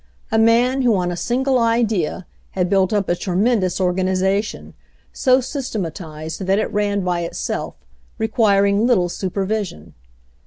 A 0.31 0.39
man 0.39 0.81
who 0.81 0.95
on 0.95 1.11
a 1.11 1.15
single 1.15 1.59
idea 1.59 2.21
J\ 2.27 2.35
had 2.61 2.71
built 2.71 2.91
up 2.91 3.07
a 3.07 3.15
tremendous 3.15 3.79
organization, 3.79 4.73
so 5.13 5.37
sys 5.37 5.69
// 5.69 5.69
^J^ 5.69 5.79
tematized 5.93 6.43
that 6.47 6.57
it 6.57 6.73
ran 6.73 7.01
by 7.01 7.19
itself, 7.19 7.75
requiring 8.17 8.87
little 8.87 9.09
su" 9.09 9.29
pervision. 9.29 9.93